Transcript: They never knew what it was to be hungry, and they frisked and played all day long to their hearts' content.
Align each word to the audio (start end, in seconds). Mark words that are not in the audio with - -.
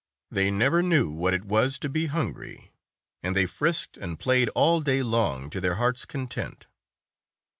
They 0.31 0.49
never 0.49 0.81
knew 0.81 1.11
what 1.11 1.35
it 1.35 1.45
was 1.45 1.77
to 1.77 1.87
be 1.87 2.07
hungry, 2.07 2.73
and 3.21 3.35
they 3.35 3.45
frisked 3.45 3.97
and 3.97 4.17
played 4.17 4.49
all 4.55 4.81
day 4.81 5.03
long 5.03 5.51
to 5.51 5.61
their 5.61 5.75
hearts' 5.75 6.05
content. 6.05 6.65